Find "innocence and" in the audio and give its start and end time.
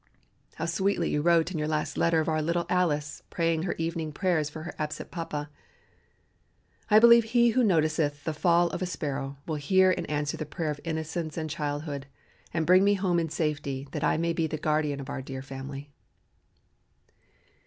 10.83-11.51